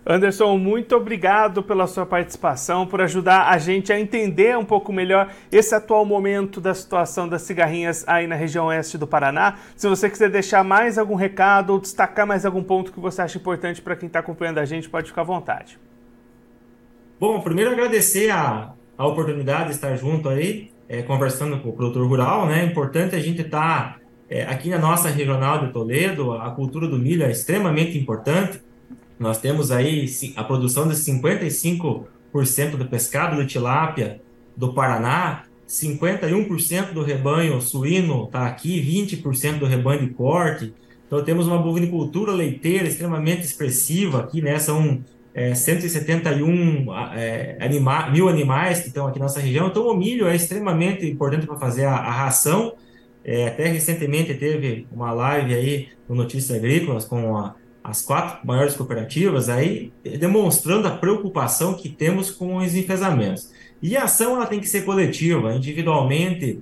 Anderson, 0.04 0.58
muito 0.58 0.94
obrigado 0.96 1.62
pela 1.62 1.86
sua 1.86 2.04
participação, 2.04 2.86
por 2.86 3.00
ajudar 3.00 3.48
a 3.48 3.56
gente 3.56 3.92
a 3.92 3.98
entender 3.98 4.58
um 4.58 4.64
pouco 4.64 4.92
melhor 4.92 5.30
esse 5.50 5.74
atual 5.74 6.04
momento 6.04 6.60
da 6.60 6.74
situação 6.74 7.28
das 7.28 7.42
cigarrinhas 7.42 8.04
aí 8.06 8.26
na 8.26 8.34
região 8.34 8.66
oeste 8.66 8.98
do 8.98 9.06
Paraná. 9.06 9.56
Se 9.76 9.88
você 9.88 10.10
quiser 10.10 10.28
deixar 10.28 10.64
mais 10.64 10.98
algum 10.98 11.14
recado 11.14 11.72
ou 11.72 11.80
destacar 11.80 12.26
mais 12.26 12.44
algum 12.44 12.62
ponto 12.62 12.92
que 12.92 13.00
você 13.00 13.22
acha 13.22 13.38
importante 13.38 13.80
para 13.80 13.96
quem 13.96 14.08
está 14.08 14.18
acompanhando 14.18 14.58
a 14.58 14.64
gente, 14.64 14.90
pode 14.90 15.08
ficar 15.08 15.22
à 15.22 15.24
vontade. 15.24 15.78
Bom, 17.22 17.40
primeiro 17.40 17.70
agradecer 17.70 18.30
a, 18.30 18.74
a 18.98 19.06
oportunidade 19.06 19.66
de 19.66 19.74
estar 19.76 19.94
junto 19.94 20.28
aí, 20.28 20.72
é, 20.88 21.02
conversando 21.02 21.56
com 21.60 21.68
o 21.68 21.72
produtor 21.72 22.04
rural, 22.04 22.46
né? 22.46 22.64
É 22.64 22.66
importante 22.66 23.14
a 23.14 23.20
gente 23.20 23.42
estar 23.42 23.92
tá 23.92 24.00
é, 24.28 24.42
aqui 24.42 24.68
na 24.68 24.76
nossa 24.76 25.08
regional 25.08 25.64
de 25.64 25.72
Toledo, 25.72 26.32
a 26.32 26.50
cultura 26.50 26.88
do 26.88 26.98
milho 26.98 27.22
é 27.22 27.30
extremamente 27.30 27.96
importante. 27.96 28.60
Nós 29.20 29.38
temos 29.38 29.70
aí 29.70 30.04
a 30.34 30.42
produção 30.42 30.88
de 30.88 30.96
55% 30.96 32.06
do 32.76 32.86
pescado 32.86 33.40
de 33.40 33.46
tilápia 33.46 34.20
do 34.56 34.72
Paraná, 34.74 35.44
51% 35.68 36.92
do 36.92 37.04
rebanho 37.04 37.60
suíno 37.60 38.24
está 38.24 38.48
aqui, 38.48 38.82
20% 38.82 39.60
do 39.60 39.66
rebanho 39.66 40.08
de 40.08 40.12
corte. 40.12 40.74
Então 41.06 41.22
temos 41.22 41.46
uma 41.46 41.58
bovinicultura 41.58 42.32
leiteira 42.32 42.88
extremamente 42.88 43.42
expressiva 43.42 44.18
aqui, 44.18 44.42
né? 44.42 44.58
São 44.58 45.04
é, 45.34 45.54
171 45.54 46.86
é, 47.14 47.56
anima 47.60 48.10
mil 48.10 48.28
animais 48.28 48.80
que 48.80 48.88
estão 48.88 49.06
aqui 49.06 49.18
na 49.18 49.24
nossa 49.24 49.40
região. 49.40 49.68
Então, 49.68 49.86
o 49.86 49.96
milho 49.96 50.26
é 50.26 50.36
extremamente 50.36 51.06
importante 51.06 51.46
para 51.46 51.56
fazer 51.56 51.84
a, 51.84 51.94
a 51.94 52.10
ração. 52.10 52.74
É, 53.24 53.48
até 53.48 53.66
recentemente 53.66 54.34
teve 54.34 54.86
uma 54.92 55.12
live 55.12 55.54
aí 55.54 55.88
no 56.08 56.14
Notícias 56.14 56.56
Agrícolas 56.56 57.04
com 57.04 57.36
a, 57.36 57.54
as 57.82 58.02
quatro 58.02 58.46
maiores 58.46 58.74
cooperativas 58.74 59.48
aí 59.48 59.92
demonstrando 60.18 60.88
a 60.88 60.90
preocupação 60.90 61.74
que 61.74 61.88
temos 61.88 62.30
com 62.30 62.56
os 62.56 62.74
enfesamentos. 62.74 63.50
E 63.80 63.96
a 63.96 64.04
ação 64.04 64.36
ela 64.36 64.46
tem 64.46 64.60
que 64.60 64.68
ser 64.68 64.84
coletiva, 64.84 65.54
individualmente. 65.54 66.60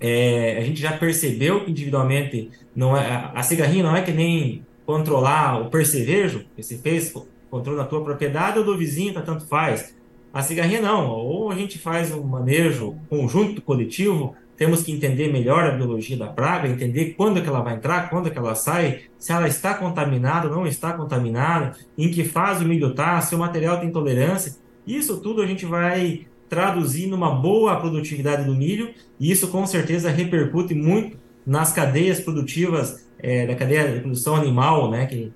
É, 0.00 0.58
a 0.58 0.60
gente 0.62 0.80
já 0.80 0.92
percebeu 0.92 1.64
que 1.64 1.70
individualmente 1.70 2.50
não 2.74 2.96
é, 2.96 3.30
a 3.34 3.42
cigarrinha 3.42 3.82
não 3.82 3.96
é 3.96 4.02
que 4.02 4.12
nem 4.12 4.64
controlar 4.84 5.60
o 5.60 5.70
percevejo 5.70 6.44
que 6.54 6.62
se 6.62 6.78
fez 6.78 7.12
controle 7.56 7.78
da 7.78 7.84
tua 7.84 8.02
propriedade 8.02 8.58
ou 8.58 8.64
do 8.64 8.76
vizinho, 8.76 9.14
tá, 9.14 9.22
tanto 9.22 9.46
faz. 9.46 9.94
A 10.32 10.42
cigarrinha 10.42 10.80
não, 10.80 11.08
ou 11.08 11.50
a 11.50 11.54
gente 11.54 11.78
faz 11.78 12.12
um 12.12 12.22
manejo 12.22 12.96
conjunto, 13.08 13.62
coletivo, 13.62 14.34
temos 14.56 14.82
que 14.82 14.92
entender 14.92 15.32
melhor 15.32 15.64
a 15.64 15.70
biologia 15.70 16.16
da 16.16 16.26
praga, 16.26 16.68
entender 16.68 17.14
quando 17.16 17.42
que 17.42 17.48
ela 17.48 17.60
vai 17.60 17.74
entrar, 17.74 18.08
quando 18.08 18.30
que 18.30 18.38
ela 18.38 18.54
sai, 18.54 19.02
se 19.18 19.32
ela 19.32 19.46
está 19.46 19.74
contaminada 19.74 20.48
ou 20.48 20.54
não 20.54 20.66
está 20.66 20.92
contaminada, 20.92 21.76
em 21.96 22.10
que 22.10 22.24
fase 22.24 22.64
o 22.64 22.68
milho 22.68 22.88
está, 22.88 23.20
se 23.20 23.34
o 23.34 23.38
material 23.38 23.80
tem 23.80 23.90
tolerância. 23.90 24.56
Isso 24.86 25.20
tudo 25.20 25.42
a 25.42 25.46
gente 25.46 25.66
vai 25.66 26.26
traduzir 26.48 27.06
numa 27.06 27.30
boa 27.34 27.76
produtividade 27.76 28.44
do 28.44 28.54
milho, 28.54 28.90
e 29.18 29.30
isso 29.30 29.48
com 29.48 29.66
certeza 29.66 30.10
repercute 30.10 30.74
muito 30.74 31.18
nas 31.46 31.72
cadeias 31.72 32.20
produtivas 32.20 33.06
é, 33.18 33.46
da 33.46 33.54
cadeia 33.54 33.92
de 33.92 34.00
produção 34.00 34.36
animal, 34.36 34.90
né, 34.90 35.06
que 35.06 35.32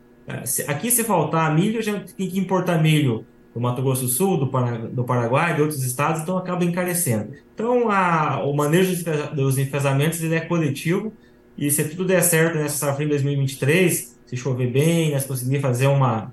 Aqui, 0.68 0.90
se 0.90 1.04
faltar 1.04 1.54
milho, 1.54 1.82
gente 1.82 2.14
tem 2.14 2.28
que 2.28 2.38
importar 2.38 2.80
milho 2.80 3.24
do 3.54 3.60
Mato 3.60 3.82
Grosso 3.82 4.02
do 4.02 4.08
Sul, 4.08 4.36
do, 4.36 4.46
do 4.88 5.04
Paraguai, 5.04 5.54
de 5.54 5.62
outros 5.62 5.82
estados, 5.84 6.22
então 6.22 6.36
acaba 6.38 6.64
encarecendo. 6.64 7.32
Então, 7.54 7.90
a, 7.90 8.42
o 8.44 8.54
manejo 8.54 9.04
dos 9.34 9.58
enfesamentos 9.58 10.22
ele 10.22 10.34
é 10.34 10.40
coletivo, 10.40 11.12
e 11.58 11.70
se 11.70 11.84
tudo 11.84 12.06
der 12.06 12.22
certo 12.22 12.56
nessa 12.56 12.78
safra 12.78 13.04
em 13.04 13.08
2023, 13.08 14.18
se 14.24 14.36
chover 14.36 14.70
bem, 14.70 15.12
nós 15.12 15.26
conseguir 15.26 15.60
fazer 15.60 15.88
uma, 15.88 16.32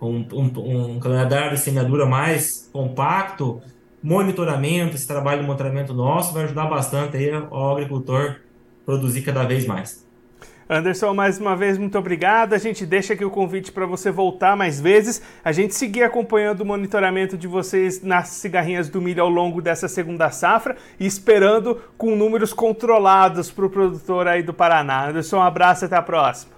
um, 0.00 0.24
um, 0.32 0.92
um 0.92 1.00
calendário 1.00 1.56
de 1.56 1.60
semeadura 1.60 2.06
mais 2.06 2.68
compacto, 2.72 3.60
monitoramento, 4.02 4.96
esse 4.96 5.06
trabalho 5.06 5.40
de 5.40 5.46
monitoramento 5.46 5.92
nosso 5.92 6.32
vai 6.32 6.44
ajudar 6.44 6.66
bastante 6.66 7.16
aí 7.16 7.30
ao 7.30 7.72
agricultor 7.72 8.36
produzir 8.84 9.22
cada 9.22 9.44
vez 9.44 9.66
mais. 9.66 10.06
Anderson, 10.72 11.12
mais 11.12 11.36
uma 11.36 11.56
vez, 11.56 11.76
muito 11.76 11.98
obrigado. 11.98 12.54
A 12.54 12.58
gente 12.58 12.86
deixa 12.86 13.14
aqui 13.14 13.24
o 13.24 13.30
convite 13.30 13.72
para 13.72 13.84
você 13.86 14.08
voltar 14.08 14.56
mais 14.56 14.80
vezes. 14.80 15.20
A 15.44 15.50
gente 15.50 15.74
seguir 15.74 16.04
acompanhando 16.04 16.60
o 16.60 16.64
monitoramento 16.64 17.36
de 17.36 17.48
vocês 17.48 18.00
nas 18.04 18.28
cigarrinhas 18.28 18.88
do 18.88 19.02
milho 19.02 19.20
ao 19.20 19.28
longo 19.28 19.60
dessa 19.60 19.88
segunda 19.88 20.30
safra 20.30 20.76
e 21.00 21.04
esperando 21.04 21.82
com 21.98 22.14
números 22.14 22.52
controlados 22.52 23.50
para 23.50 23.66
o 23.66 23.70
produtor 23.70 24.28
aí 24.28 24.44
do 24.44 24.54
Paraná. 24.54 25.08
Anderson, 25.08 25.38
um 25.38 25.42
abraço 25.42 25.86
até 25.86 25.96
a 25.96 26.02
próxima. 26.02 26.52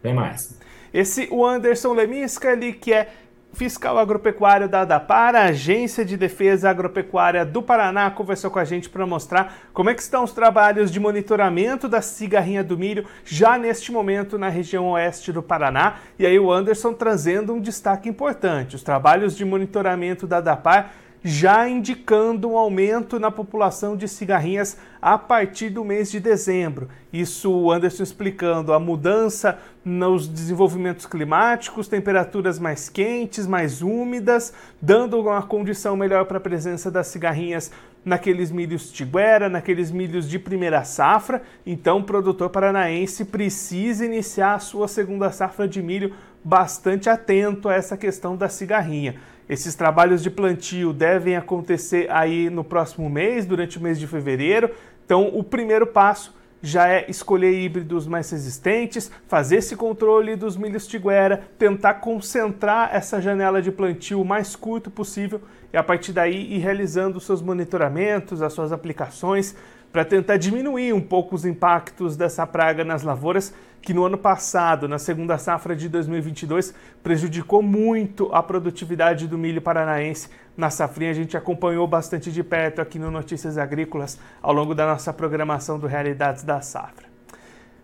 Até 0.00 0.12
mais. 0.12 0.60
Esse 0.92 1.26
o 1.30 1.42
Anderson 1.42 1.94
Lemisca, 1.94 2.50
ali 2.50 2.74
que 2.74 2.92
é 2.92 3.08
fiscal 3.52 3.98
agropecuário 3.98 4.68
da 4.68 4.80
ADAPAR, 4.80 5.34
a 5.34 5.44
Agência 5.44 6.04
de 6.04 6.16
Defesa 6.16 6.70
Agropecuária 6.70 7.44
do 7.44 7.62
Paraná, 7.62 8.10
conversou 8.10 8.50
com 8.50 8.58
a 8.58 8.64
gente 8.64 8.88
para 8.88 9.06
mostrar 9.06 9.54
como 9.72 9.90
é 9.90 9.94
que 9.94 10.02
estão 10.02 10.24
os 10.24 10.32
trabalhos 10.32 10.90
de 10.90 10.98
monitoramento 10.98 11.88
da 11.88 12.00
cigarrinha 12.00 12.64
do 12.64 12.78
milho 12.78 13.06
já 13.24 13.58
neste 13.58 13.92
momento 13.92 14.38
na 14.38 14.48
região 14.48 14.90
oeste 14.90 15.32
do 15.32 15.42
Paraná. 15.42 15.96
E 16.18 16.24
aí 16.24 16.38
o 16.38 16.50
Anderson 16.50 16.94
trazendo 16.94 17.52
um 17.52 17.60
destaque 17.60 18.08
importante, 18.08 18.74
os 18.74 18.82
trabalhos 18.82 19.36
de 19.36 19.44
monitoramento 19.44 20.26
da 20.26 20.38
ADAPAR 20.38 20.90
já 21.24 21.68
indicando 21.68 22.50
um 22.50 22.56
aumento 22.56 23.20
na 23.20 23.30
população 23.30 23.96
de 23.96 24.08
cigarrinhas 24.08 24.76
a 25.00 25.16
partir 25.16 25.70
do 25.70 25.84
mês 25.84 26.10
de 26.10 26.18
dezembro. 26.18 26.88
Isso 27.12 27.50
o 27.52 27.70
Anderson 27.70 28.02
explicando 28.02 28.72
a 28.72 28.80
mudança 28.80 29.58
nos 29.84 30.26
desenvolvimentos 30.26 31.06
climáticos, 31.06 31.86
temperaturas 31.88 32.58
mais 32.58 32.88
quentes, 32.88 33.46
mais 33.46 33.82
úmidas, 33.82 34.52
dando 34.80 35.20
uma 35.20 35.42
condição 35.42 35.96
melhor 35.96 36.24
para 36.24 36.38
a 36.38 36.40
presença 36.40 36.90
das 36.90 37.06
cigarrinhas 37.08 37.70
naqueles 38.04 38.50
milhos 38.50 38.90
tiguera, 38.90 39.48
naqueles 39.48 39.90
milhos 39.90 40.28
de 40.28 40.38
primeira 40.38 40.82
safra. 40.82 41.42
Então, 41.64 41.98
o 41.98 42.04
produtor 42.04 42.50
paranaense 42.50 43.24
precisa 43.24 44.04
iniciar 44.04 44.54
a 44.54 44.58
sua 44.58 44.88
segunda 44.88 45.30
safra 45.30 45.68
de 45.68 45.80
milho 45.80 46.14
bastante 46.44 47.08
atento 47.08 47.68
a 47.68 47.74
essa 47.74 47.96
questão 47.96 48.36
da 48.36 48.48
cigarrinha. 48.48 49.16
Esses 49.52 49.74
trabalhos 49.74 50.22
de 50.22 50.30
plantio 50.30 50.94
devem 50.94 51.36
acontecer 51.36 52.10
aí 52.10 52.48
no 52.48 52.64
próximo 52.64 53.10
mês, 53.10 53.44
durante 53.44 53.76
o 53.76 53.82
mês 53.82 54.00
de 54.00 54.06
fevereiro. 54.06 54.70
Então, 55.04 55.28
o 55.28 55.44
primeiro 55.44 55.86
passo 55.86 56.34
já 56.62 56.88
é 56.88 57.04
escolher 57.10 57.52
híbridos 57.52 58.06
mais 58.06 58.30
resistentes, 58.30 59.10
fazer 59.28 59.56
esse 59.56 59.76
controle 59.76 60.36
dos 60.36 60.56
milhos 60.56 60.86
tiguera, 60.86 61.42
tentar 61.58 61.96
concentrar 61.96 62.94
essa 62.94 63.20
janela 63.20 63.60
de 63.60 63.70
plantio 63.70 64.22
o 64.22 64.24
mais 64.24 64.56
curto 64.56 64.90
possível 64.90 65.42
e 65.70 65.76
a 65.76 65.82
partir 65.82 66.12
daí 66.12 66.54
ir 66.54 66.60
realizando 66.60 67.18
os 67.18 67.26
seus 67.26 67.42
monitoramentos, 67.42 68.40
as 68.40 68.54
suas 68.54 68.72
aplicações, 68.72 69.54
para 69.92 70.04
tentar 70.04 70.38
diminuir 70.38 70.94
um 70.94 71.00
pouco 71.00 71.34
os 71.34 71.44
impactos 71.44 72.16
dessa 72.16 72.46
praga 72.46 72.82
nas 72.82 73.02
lavouras, 73.02 73.52
que 73.82 73.92
no 73.92 74.04
ano 74.04 74.16
passado, 74.16 74.88
na 74.88 74.98
segunda 74.98 75.36
safra 75.36 75.76
de 75.76 75.88
2022, 75.88 76.72
prejudicou 77.02 77.60
muito 77.62 78.30
a 78.32 78.42
produtividade 78.42 79.28
do 79.28 79.36
milho 79.36 79.60
paranaense. 79.60 80.30
Na 80.56 80.70
safrinha 80.70 81.10
a 81.10 81.14
gente 81.14 81.36
acompanhou 81.36 81.86
bastante 81.86 82.32
de 82.32 82.42
perto 82.42 82.80
aqui 82.80 82.98
no 82.98 83.10
Notícias 83.10 83.58
Agrícolas 83.58 84.18
ao 84.40 84.52
longo 84.52 84.74
da 84.74 84.86
nossa 84.86 85.12
programação 85.12 85.78
do 85.78 85.86
Realidades 85.86 86.42
da 86.42 86.60
Safra. 86.60 87.11